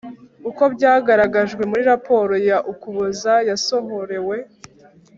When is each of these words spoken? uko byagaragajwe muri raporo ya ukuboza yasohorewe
uko 0.49 0.63
byagaragajwe 0.73 1.63
muri 1.69 1.83
raporo 1.91 2.33
ya 2.49 2.57
ukuboza 2.71 3.33
yasohorewe 3.49 4.37